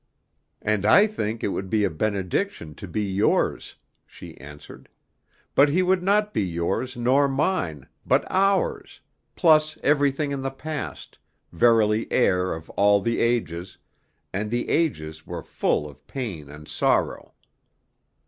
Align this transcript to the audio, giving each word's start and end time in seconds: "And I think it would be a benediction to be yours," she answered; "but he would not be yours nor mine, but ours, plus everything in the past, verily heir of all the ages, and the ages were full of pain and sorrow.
"And 0.63 0.83
I 0.83 1.05
think 1.05 1.43
it 1.43 1.49
would 1.49 1.69
be 1.69 1.83
a 1.83 1.89
benediction 1.91 2.73
to 2.73 2.87
be 2.87 3.03
yours," 3.03 3.75
she 4.07 4.35
answered; 4.39 4.89
"but 5.53 5.69
he 5.69 5.83
would 5.83 6.01
not 6.01 6.33
be 6.33 6.41
yours 6.41 6.97
nor 6.97 7.27
mine, 7.27 7.87
but 8.03 8.25
ours, 8.27 9.01
plus 9.35 9.77
everything 9.83 10.31
in 10.31 10.41
the 10.41 10.49
past, 10.49 11.19
verily 11.53 12.11
heir 12.11 12.51
of 12.51 12.67
all 12.71 12.99
the 12.99 13.19
ages, 13.19 13.77
and 14.33 14.49
the 14.49 14.69
ages 14.69 15.27
were 15.27 15.43
full 15.43 15.87
of 15.87 16.07
pain 16.07 16.49
and 16.49 16.67
sorrow. 16.67 17.35